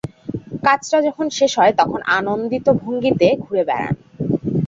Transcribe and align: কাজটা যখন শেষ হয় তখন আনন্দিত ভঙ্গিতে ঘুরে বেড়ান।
কাজটা 0.65 0.97
যখন 1.07 1.25
শেষ 1.37 1.51
হয় 1.59 1.73
তখন 1.79 1.99
আনন্দিত 2.17 2.65
ভঙ্গিতে 2.81 3.27
ঘুরে 3.43 3.63
বেড়ান। 3.69 3.93